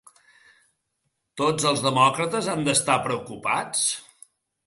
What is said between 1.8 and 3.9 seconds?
demòcrates han d’estar preocupats?